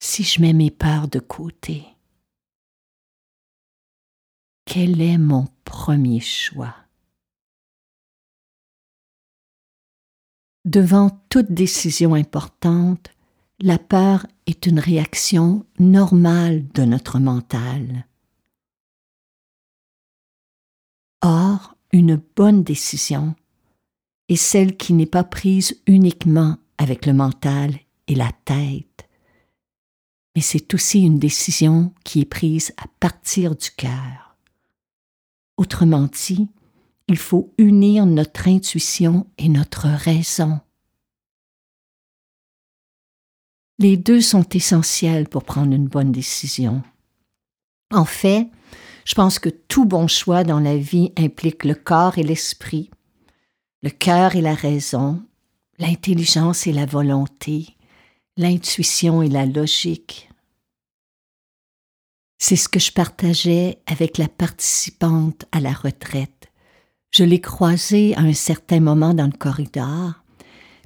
Si 0.00 0.24
je 0.24 0.40
mets 0.40 0.52
mes 0.52 0.70
peurs 0.70 1.08
de 1.08 1.18
côté, 1.20 1.86
quel 4.64 5.00
est 5.00 5.18
mon 5.18 5.46
premier 5.64 6.20
choix? 6.20 6.74
Devant 10.68 11.18
toute 11.30 11.50
décision 11.50 12.12
importante, 12.12 13.10
la 13.58 13.78
peur 13.78 14.26
est 14.46 14.66
une 14.66 14.78
réaction 14.78 15.64
normale 15.78 16.68
de 16.74 16.82
notre 16.82 17.18
mental. 17.18 18.06
Or, 21.22 21.74
une 21.90 22.20
bonne 22.36 22.64
décision 22.64 23.34
est 24.28 24.36
celle 24.36 24.76
qui 24.76 24.92
n'est 24.92 25.06
pas 25.06 25.24
prise 25.24 25.80
uniquement 25.86 26.58
avec 26.76 27.06
le 27.06 27.14
mental 27.14 27.74
et 28.06 28.14
la 28.14 28.30
tête, 28.44 29.08
mais 30.36 30.42
c'est 30.42 30.74
aussi 30.74 31.00
une 31.00 31.18
décision 31.18 31.94
qui 32.04 32.20
est 32.20 32.26
prise 32.26 32.74
à 32.76 32.84
partir 33.00 33.56
du 33.56 33.70
cœur. 33.70 34.36
Autrement 35.56 36.10
dit, 36.12 36.50
il 37.08 37.16
faut 37.16 37.52
unir 37.56 38.04
notre 38.04 38.48
intuition 38.48 39.26
et 39.38 39.48
notre 39.48 39.88
raison. 39.88 40.60
Les 43.78 43.96
deux 43.96 44.20
sont 44.20 44.46
essentiels 44.50 45.28
pour 45.28 45.44
prendre 45.44 45.72
une 45.72 45.88
bonne 45.88 46.12
décision. 46.12 46.82
En 47.90 48.04
fait, 48.04 48.48
je 49.06 49.14
pense 49.14 49.38
que 49.38 49.48
tout 49.48 49.86
bon 49.86 50.06
choix 50.06 50.44
dans 50.44 50.60
la 50.60 50.76
vie 50.76 51.12
implique 51.16 51.64
le 51.64 51.74
corps 51.74 52.18
et 52.18 52.22
l'esprit, 52.22 52.90
le 53.82 53.90
cœur 53.90 54.36
et 54.36 54.42
la 54.42 54.54
raison, 54.54 55.22
l'intelligence 55.78 56.66
et 56.66 56.72
la 56.72 56.84
volonté, 56.84 57.76
l'intuition 58.36 59.22
et 59.22 59.28
la 59.28 59.46
logique. 59.46 60.28
C'est 62.38 62.56
ce 62.56 62.68
que 62.68 62.80
je 62.80 62.92
partageais 62.92 63.78
avec 63.86 64.18
la 64.18 64.28
participante 64.28 65.46
à 65.52 65.60
la 65.60 65.72
retraite. 65.72 66.47
Je 67.10 67.24
l'ai 67.24 67.40
croisée 67.40 68.14
à 68.16 68.20
un 68.20 68.34
certain 68.34 68.80
moment 68.80 69.14
dans 69.14 69.26
le 69.26 69.32
corridor, 69.32 70.22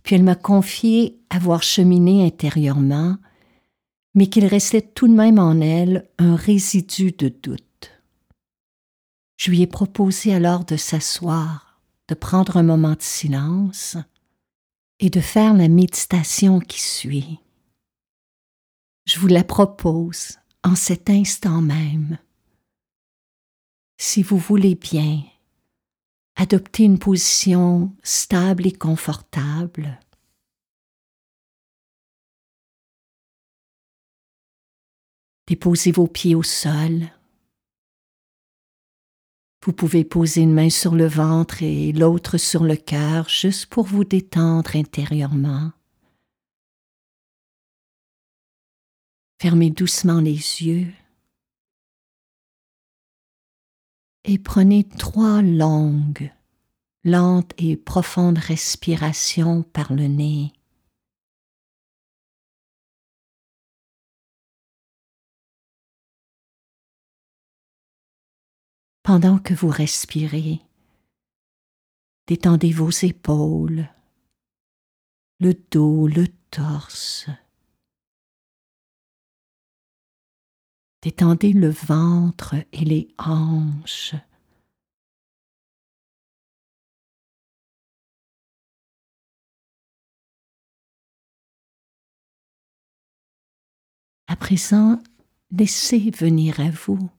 puis 0.03 0.17
elle 0.17 0.23
m'a 0.23 0.35
confié 0.35 1.19
avoir 1.31 1.63
cheminé 1.63 2.25
intérieurement, 2.25 3.17
mais 4.15 4.29
qu'il 4.29 4.47
restait 4.47 4.83
tout 4.83 5.09
de 5.09 5.15
même 5.15 5.39
en 5.39 5.61
elle 5.61 6.09
un 6.19 6.37
résidu 6.37 7.13
de 7.13 7.29
doute. 7.29 7.91
Je 9.37 9.51
lui 9.51 9.63
ai 9.63 9.67
proposé 9.67 10.35
alors 10.35 10.65
de 10.65 10.77
s'asseoir, 10.77 11.81
de 12.09 12.15
prendre 12.15 12.57
un 12.57 12.63
moment 12.63 12.93
de 12.93 13.03
silence 13.03 13.97
et 15.01 15.11
de 15.11 15.21
faire 15.21 15.55
la 15.55 15.69
méditation 15.69 16.61
qui 16.61 16.81
suit. 16.81 17.41
Je 19.05 19.19
vous 19.19 19.27
la 19.27 19.43
propose 19.43 20.39
en 20.63 20.77
cet 20.77 21.11
instant 21.11 21.61
même. 21.61 22.19
Si 23.99 24.23
vous 24.23 24.39
voulez 24.39 24.77
bien, 24.77 25.23
adoptez 26.37 26.85
une 26.85 26.99
position 26.99 27.95
stable 28.03 28.67
et 28.67 28.73
confortable. 28.73 29.99
Déposez 35.47 35.93
vos 35.93 36.07
pieds 36.07 36.35
au 36.35 36.43
sol. 36.43 37.11
Vous 39.65 39.73
pouvez 39.73 40.05
poser 40.05 40.41
une 40.41 40.55
main 40.55 40.71
sur 40.71 40.95
le 40.95 41.07
ventre 41.07 41.63
et 41.63 41.93
l'autre 41.93 42.37
sur 42.37 42.65
le 42.65 42.77
cœur 42.77 43.29
juste 43.29 43.67
pour 43.67 43.85
vous 43.85 44.05
détendre 44.05 44.75
intérieurement. 44.75 45.73
Fermez 49.41 49.71
doucement 49.71 50.21
les 50.21 50.63
yeux 50.63 50.93
et 54.25 54.39
prenez 54.39 54.85
trois 54.85 55.43
longues, 55.43 56.33
lentes 57.05 57.53
et 57.59 57.77
profondes 57.77 58.39
respirations 58.39 59.63
par 59.63 59.93
le 59.93 60.07
nez. 60.07 60.53
Pendant 69.03 69.39
que 69.39 69.53
vous 69.53 69.69
respirez, 69.69 70.61
détendez 72.29 72.71
vos 72.71 72.91
épaules, 72.91 73.89
le 75.41 75.55
dos, 75.73 76.07
le 76.07 76.29
torse. 76.51 77.27
Détendez 81.03 81.53
le 81.53 81.69
ventre 81.69 82.55
et 82.73 82.85
les 82.85 83.09
hanches. 83.19 84.15
À 94.29 94.37
présent, 94.37 95.03
laissez 95.51 96.11
venir 96.11 96.61
à 96.61 96.71
vous 96.71 97.11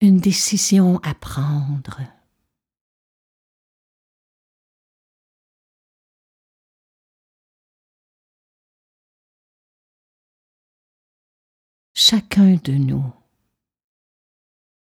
une 0.00 0.18
décision 0.18 0.98
à 1.02 1.14
prendre. 1.14 2.00
Chacun 12.10 12.56
de 12.64 12.72
nous 12.72 13.14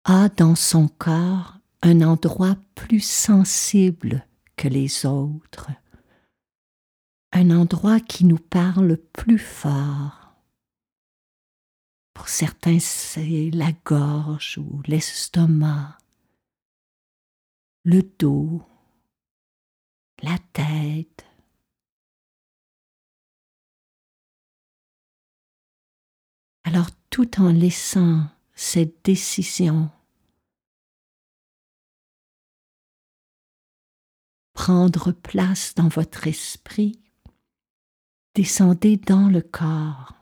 a 0.03 0.29
dans 0.31 0.57
son 0.57 0.89
corps 0.89 1.59
un 1.81 2.01
endroit 2.01 2.57
plus 2.75 2.99
sensible 2.99 4.27
que 4.57 4.67
les 4.67 5.07
autres, 5.07 5.71
un 7.31 7.53
endroit 7.53 8.01
qui 8.01 8.25
nous 8.25 8.41
parle 8.41 8.97
plus 8.97 9.39
fort 9.39 10.35
pour 12.15 12.29
certains, 12.29 12.81
c'est 12.81 13.51
la 13.53 13.71
gorge 13.85 14.59
ou 14.59 14.83
l'estomac, 14.89 15.97
le 17.85 18.03
dos, 18.19 18.61
la 20.21 20.37
tête. 20.53 21.25
Alors 26.65 26.91
tout 27.15 27.41
en 27.41 27.53
laissant 27.53 28.27
cette 28.57 29.05
décision. 29.05 29.89
Prendre 34.53 35.13
place 35.13 35.77
dans 35.77 35.87
votre 35.87 36.27
esprit, 36.27 37.01
descendez 38.35 38.97
dans 38.97 39.29
le 39.29 39.43
corps. 39.43 40.15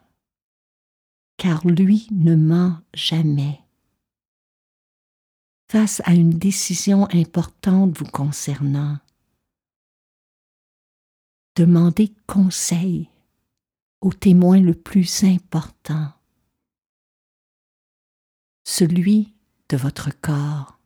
Car 1.38 1.66
lui 1.66 2.08
ne 2.10 2.34
ment 2.34 2.78
jamais. 2.92 3.62
Face 5.70 6.02
à 6.04 6.12
une 6.12 6.38
décision 6.38 7.08
importante 7.14 7.96
vous 7.96 8.04
concernant, 8.04 8.98
demandez 11.56 12.12
conseil 12.26 13.08
au 14.02 14.12
témoin 14.12 14.60
le 14.60 14.74
plus 14.74 15.24
important, 15.24 16.12
celui 18.64 19.34
de 19.68 19.76
votre 19.76 20.10
corps, 20.20 20.78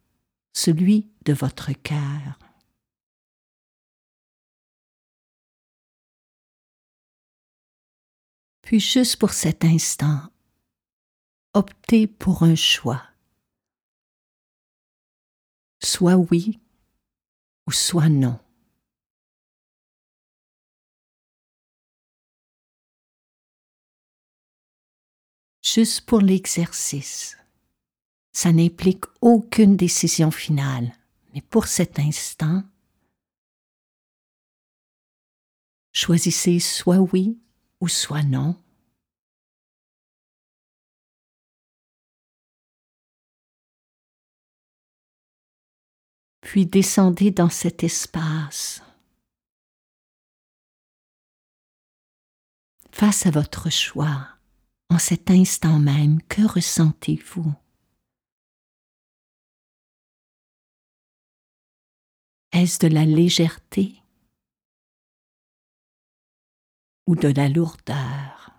celui 0.52 1.10
de 1.24 1.32
votre 1.32 1.72
cœur. 1.72 2.38
Puis 8.62 8.80
juste 8.80 9.18
pour 9.18 9.30
cet 9.32 9.64
instant, 9.64 10.28
optez 11.54 12.08
pour 12.08 12.42
un 12.42 12.56
choix. 12.56 13.02
Soit 15.82 16.16
oui 16.16 16.58
ou 17.66 17.72
soit 17.72 18.08
non. 18.08 18.40
Juste 25.62 26.06
pour 26.06 26.20
l'exercice. 26.20 27.36
Ça 28.36 28.52
n'implique 28.52 29.06
aucune 29.22 29.78
décision 29.78 30.30
finale, 30.30 30.92
mais 31.32 31.40
pour 31.40 31.66
cet 31.66 31.98
instant, 31.98 32.64
choisissez 35.94 36.60
soit 36.60 36.98
oui 36.98 37.40
ou 37.80 37.88
soit 37.88 38.24
non. 38.24 38.62
puis 46.42 46.66
descendez 46.66 47.30
dans 47.30 47.48
cet 47.48 47.82
espace. 47.82 48.82
Face 52.92 53.26
à 53.26 53.30
votre 53.30 53.68
choix, 53.70 54.28
en 54.90 54.98
cet 54.98 55.30
instant 55.30 55.78
même, 55.78 56.22
que 56.28 56.46
ressentez-vous? 56.46 57.52
Est-ce 62.58 62.78
de 62.78 62.88
la 62.88 63.04
légèreté 63.04 64.02
ou 67.06 67.14
de 67.14 67.28
la 67.28 67.50
lourdeur? 67.50 68.50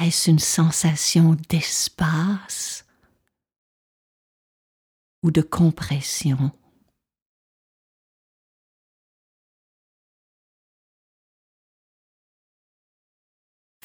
Est-ce 0.00 0.30
une 0.30 0.38
sensation 0.38 1.34
d'espace 1.48 2.86
ou 5.24 5.32
de 5.32 5.42
compression? 5.42 6.52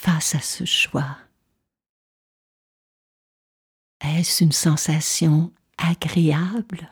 Face 0.06 0.36
à 0.36 0.40
ce 0.40 0.66
choix, 0.66 1.18
est-ce 4.02 4.44
une 4.44 4.52
sensation 4.52 5.52
agréable 5.80 6.92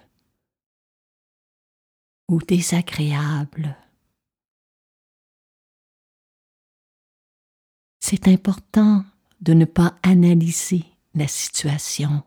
ou 2.28 2.42
désagréable? 2.42 3.78
C'est 8.00 8.28
important 8.28 9.06
de 9.42 9.54
ne 9.54 9.66
pas 9.66 9.96
analyser 10.02 10.84
la 11.14 11.28
situation, 11.28 12.24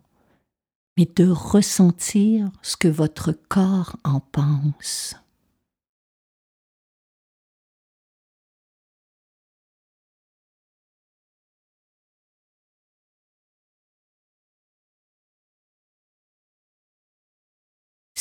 mais 0.96 1.06
de 1.06 1.28
ressentir 1.28 2.48
ce 2.62 2.76
que 2.76 2.86
votre 2.86 3.32
corps 3.32 3.96
en 4.04 4.20
pense. 4.20 5.16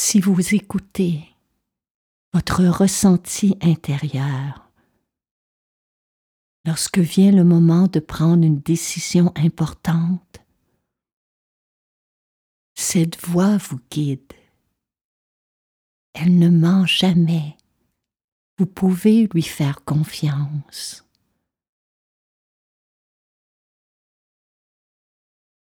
Si 0.08 0.20
vous 0.20 0.54
écoutez 0.54 1.36
votre 2.32 2.64
ressenti 2.64 3.58
intérieur, 3.60 4.70
lorsque 6.64 7.00
vient 7.00 7.32
le 7.32 7.44
moment 7.44 7.88
de 7.88 8.00
prendre 8.00 8.46
une 8.46 8.60
décision 8.60 9.34
importante, 9.36 10.44
cette 12.76 13.20
voix 13.26 13.58
vous 13.58 13.80
guide. 13.90 14.32
Elle 16.14 16.38
ne 16.38 16.50
ment 16.50 16.86
jamais. 16.86 17.58
Vous 18.60 18.68
pouvez 18.68 19.28
lui 19.34 19.42
faire 19.42 19.84
confiance. 19.86 21.04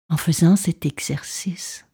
En 0.09 0.17
faisant 0.17 0.55
cet 0.55 0.87
exercice, 0.87 1.85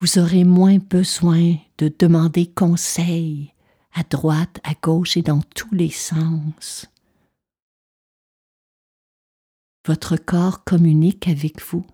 vous 0.00 0.18
aurez 0.18 0.44
moins 0.44 0.78
besoin 0.78 1.56
de 1.78 1.92
demander 1.98 2.46
conseil 2.46 3.52
à 3.92 4.02
droite, 4.02 4.58
à 4.64 4.74
gauche 4.74 5.16
et 5.16 5.22
dans 5.22 5.42
tous 5.54 5.74
les 5.74 5.90
sens. 5.90 6.86
Votre 9.86 10.16
corps 10.16 10.64
communique 10.64 11.28
avec 11.28 11.62
vous 11.62 11.84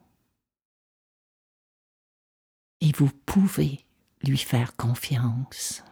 et 2.81 2.92
vous 2.92 3.11
pouvez 3.25 3.85
lui 4.23 4.38
faire 4.38 4.77
confiance. 4.77 5.83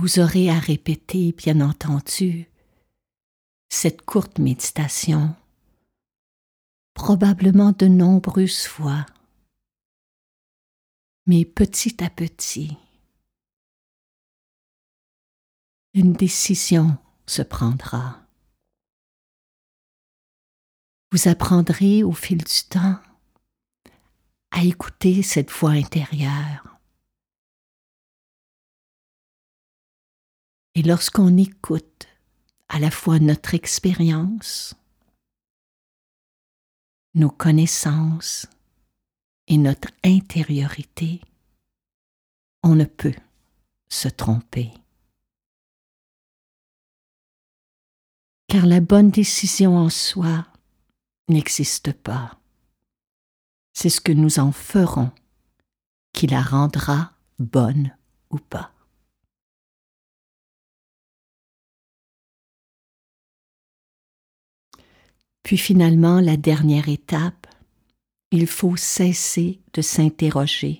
Vous 0.00 0.18
aurez 0.18 0.48
à 0.48 0.58
répéter, 0.58 1.32
bien 1.32 1.60
entendu, 1.60 2.48
cette 3.68 4.00
courte 4.00 4.38
méditation, 4.38 5.36
probablement 6.94 7.72
de 7.72 7.86
nombreuses 7.86 8.64
fois, 8.64 9.04
mais 11.26 11.44
petit 11.44 12.02
à 12.02 12.08
petit, 12.08 12.78
une 15.92 16.14
décision 16.14 16.96
se 17.26 17.42
prendra. 17.42 18.22
Vous 21.12 21.28
apprendrez 21.28 22.04
au 22.04 22.12
fil 22.12 22.38
du 22.38 22.62
temps 22.70 22.98
à 24.50 24.64
écouter 24.64 25.22
cette 25.22 25.50
voix 25.50 25.72
intérieure. 25.72 26.69
Et 30.74 30.82
lorsqu'on 30.82 31.36
écoute 31.36 32.06
à 32.68 32.78
la 32.78 32.90
fois 32.90 33.18
notre 33.18 33.54
expérience, 33.54 34.74
nos 37.14 37.30
connaissances 37.30 38.46
et 39.48 39.58
notre 39.58 39.88
intériorité, 40.04 41.20
on 42.62 42.76
ne 42.76 42.84
peut 42.84 43.16
se 43.88 44.08
tromper. 44.08 44.72
Car 48.46 48.66
la 48.66 48.80
bonne 48.80 49.10
décision 49.10 49.76
en 49.76 49.88
soi 49.90 50.46
n'existe 51.28 51.92
pas. 51.92 52.38
C'est 53.72 53.90
ce 53.90 54.00
que 54.00 54.12
nous 54.12 54.38
en 54.38 54.52
ferons 54.52 55.10
qui 56.12 56.26
la 56.26 56.42
rendra 56.42 57.12
bonne 57.38 57.96
ou 58.30 58.38
pas. 58.38 58.72
Puis 65.50 65.58
finalement, 65.58 66.20
la 66.20 66.36
dernière 66.36 66.88
étape, 66.88 67.48
il 68.30 68.46
faut 68.46 68.76
cesser 68.76 69.58
de 69.72 69.82
s'interroger 69.82 70.78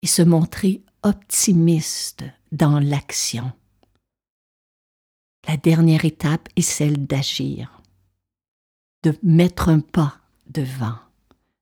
et 0.00 0.06
se 0.06 0.22
montrer 0.22 0.80
optimiste 1.02 2.24
dans 2.52 2.80
l'action. 2.80 3.52
La 5.46 5.58
dernière 5.58 6.06
étape 6.06 6.48
est 6.56 6.62
celle 6.62 7.06
d'agir, 7.06 7.82
de 9.02 9.14
mettre 9.22 9.68
un 9.68 9.80
pas 9.80 10.20
devant, 10.48 10.96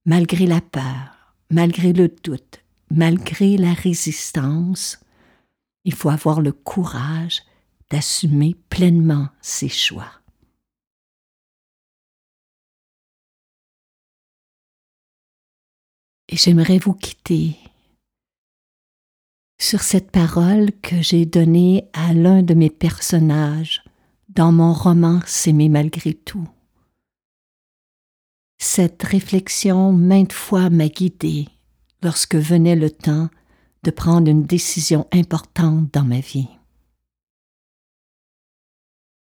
malgré 0.07 0.47
la 0.47 0.61
peur, 0.61 1.35
malgré 1.51 1.93
le 1.93 2.07
doute, 2.07 2.63
malgré 2.93 3.57
la 3.57 3.73
résistance. 3.73 5.01
Il 5.85 5.95
faut 5.95 6.11
avoir 6.11 6.41
le 6.41 6.53
courage 6.53 7.43
d'assumer 7.91 8.55
pleinement 8.69 9.31
ses 9.41 9.69
choix. 9.69 10.13
Et 16.29 16.37
j'aimerais 16.37 16.79
vous 16.79 16.95
quitter 16.95 17.57
sur 19.61 19.83
cette 19.83 20.11
parole 20.11 20.73
que 20.83 21.01
j'ai 21.01 21.27
donnée 21.27 21.89
à 21.93 22.13
l'un 22.13 22.43
de 22.43 22.55
mes 22.55 22.71
personnages 22.71 23.83
dans 24.29 24.53
mon 24.53 24.73
roman 24.73 25.21
S'aimer 25.27 25.69
malgré 25.69 26.13
tout. 26.13 26.49
Cette 28.59 29.03
réflexion 29.03 29.93
maintes 29.93 30.33
fois 30.33 30.71
m'a 30.71 30.89
guidée 30.89 31.49
lorsque 32.03 32.37
venait 32.37 32.77
le 32.77 32.91
temps 32.91 33.29
de 33.83 33.91
prendre 33.91 34.31
une 34.31 34.45
décision 34.45 35.07
importante 35.13 35.93
dans 35.93 36.05
ma 36.05 36.21
vie. 36.21 36.49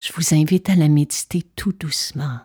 Je 0.00 0.12
vous 0.12 0.34
invite 0.34 0.68
à 0.68 0.74
la 0.74 0.88
méditer 0.88 1.42
tout 1.42 1.72
doucement. 1.72 2.40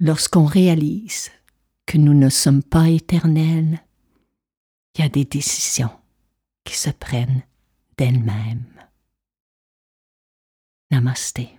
Lorsqu'on 0.00 0.44
réalise 0.44 1.30
que 1.86 1.98
nous 1.98 2.14
ne 2.14 2.28
sommes 2.28 2.62
pas 2.62 2.88
éternels, 2.88 3.82
il 4.94 5.02
y 5.02 5.04
a 5.04 5.08
des 5.08 5.24
décisions 5.24 5.90
qui 6.64 6.76
se 6.76 6.90
prennent 6.90 7.42
d'elles-mêmes. 7.96 8.64
Namasté. 10.90 11.58